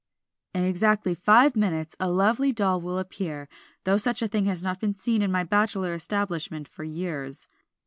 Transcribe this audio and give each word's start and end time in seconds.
"In 0.55 0.63
exactly 0.63 1.13
five 1.13 1.55
minutes 1.55 1.95
a 1.99 2.09
lovely 2.09 2.51
doll 2.51 2.81
will 2.81 2.97
appear, 2.97 3.47
though 3.83 3.97
such 3.97 4.23
a 4.23 4.27
thing 4.27 4.45
has 4.45 4.63
not 4.63 4.79
been 4.79 4.95
seen 4.95 5.21
in 5.21 5.31
my 5.31 5.43
bachelor 5.43 5.93
establishment 5.93 6.67
for 6.67 6.83
years." 6.83 7.45